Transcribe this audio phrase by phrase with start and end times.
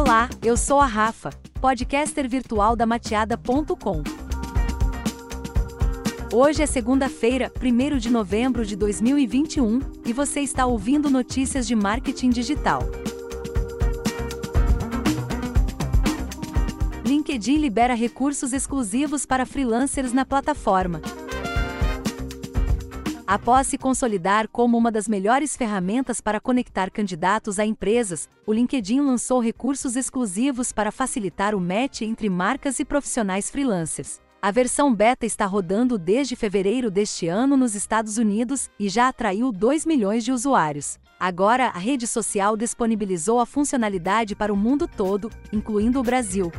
[0.00, 4.04] Olá, eu sou a Rafa, podcaster virtual da mateada.com.
[6.32, 12.30] Hoje é segunda-feira, 1 de novembro de 2021, e você está ouvindo notícias de marketing
[12.30, 12.84] digital.
[17.04, 21.02] LinkedIn libera recursos exclusivos para freelancers na plataforma.
[23.28, 29.02] Após se consolidar como uma das melhores ferramentas para conectar candidatos a empresas, o LinkedIn
[29.02, 34.18] lançou recursos exclusivos para facilitar o match entre marcas e profissionais freelancers.
[34.40, 39.52] A versão beta está rodando desde fevereiro deste ano nos Estados Unidos e já atraiu
[39.52, 40.98] 2 milhões de usuários.
[41.20, 46.50] Agora, a rede social disponibilizou a funcionalidade para o mundo todo, incluindo o Brasil.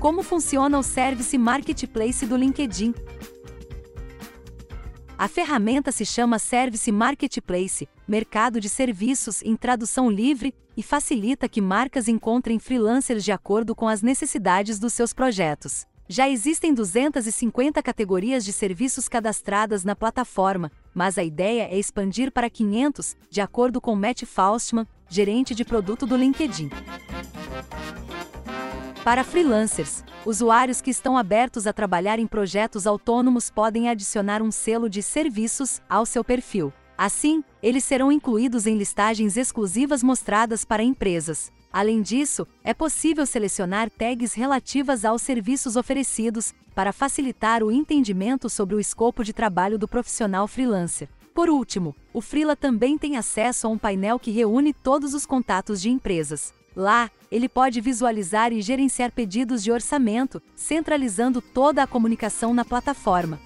[0.00, 2.94] Como funciona o Service Marketplace do LinkedIn?
[5.24, 11.62] A ferramenta se chama Service Marketplace, mercado de serviços em tradução livre, e facilita que
[11.62, 15.86] marcas encontrem freelancers de acordo com as necessidades dos seus projetos.
[16.06, 22.50] Já existem 250 categorias de serviços cadastradas na plataforma, mas a ideia é expandir para
[22.50, 26.68] 500, de acordo com Matt Faustman, gerente de produto do LinkedIn.
[29.04, 34.88] Para freelancers, usuários que estão abertos a trabalhar em projetos autônomos podem adicionar um selo
[34.88, 36.72] de serviços ao seu perfil.
[36.96, 41.52] Assim, eles serão incluídos em listagens exclusivas mostradas para empresas.
[41.70, 48.74] Além disso, é possível selecionar tags relativas aos serviços oferecidos, para facilitar o entendimento sobre
[48.74, 51.08] o escopo de trabalho do profissional freelancer.
[51.34, 55.82] Por último, o Freela também tem acesso a um painel que reúne todos os contatos
[55.82, 56.54] de empresas.
[56.76, 63.40] Lá, ele pode visualizar e gerenciar pedidos de orçamento, centralizando toda a comunicação na plataforma.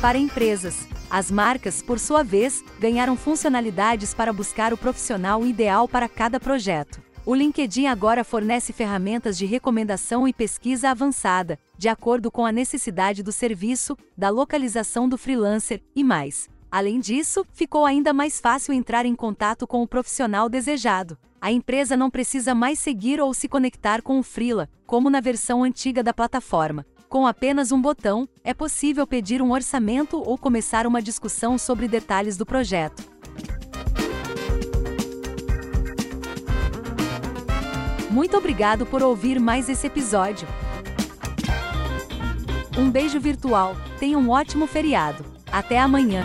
[0.00, 6.08] Para empresas, as marcas, por sua vez, ganharam funcionalidades para buscar o profissional ideal para
[6.08, 7.00] cada projeto.
[7.26, 13.22] O LinkedIn agora fornece ferramentas de recomendação e pesquisa avançada, de acordo com a necessidade
[13.22, 16.50] do serviço, da localização do freelancer e mais.
[16.70, 21.16] Além disso, ficou ainda mais fácil entrar em contato com o profissional desejado.
[21.40, 25.64] A empresa não precisa mais seguir ou se conectar com o Freela, como na versão
[25.64, 26.84] antiga da plataforma.
[27.08, 32.36] Com apenas um botão, é possível pedir um orçamento ou começar uma discussão sobre detalhes
[32.36, 33.13] do projeto.
[38.14, 40.46] Muito obrigado por ouvir mais esse episódio.
[42.78, 45.24] Um beijo virtual, tenha um ótimo feriado.
[45.50, 46.22] Até amanhã!